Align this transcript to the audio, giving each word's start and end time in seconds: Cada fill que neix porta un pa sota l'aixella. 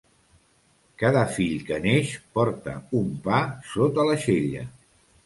Cada 1.01 1.19
fill 1.35 1.59
que 1.67 1.77
neix 1.83 2.13
porta 2.37 2.73
un 3.01 3.13
pa 3.29 3.43
sota 3.75 4.07
l'aixella. 4.09 4.65